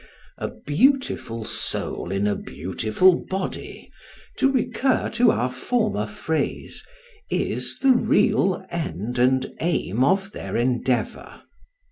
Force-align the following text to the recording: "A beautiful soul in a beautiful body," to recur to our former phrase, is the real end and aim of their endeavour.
"A 0.39 0.49
beautiful 0.51 1.45
soul 1.45 2.11
in 2.11 2.25
a 2.25 2.35
beautiful 2.35 3.13
body," 3.29 3.91
to 4.39 4.51
recur 4.51 5.11
to 5.11 5.29
our 5.29 5.51
former 5.51 6.07
phrase, 6.07 6.83
is 7.29 7.77
the 7.77 7.93
real 7.93 8.65
end 8.71 9.19
and 9.19 9.53
aim 9.59 10.03
of 10.03 10.31
their 10.31 10.57
endeavour. 10.57 11.43